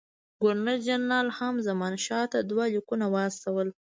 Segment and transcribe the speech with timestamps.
[0.41, 3.67] ګورنر جنرال هم زمانشاه ته دوه لیکونه واستول.